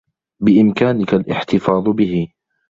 بإمكانك 0.41 1.13
الاحتفاظ 1.13 1.89
به. 1.89 2.27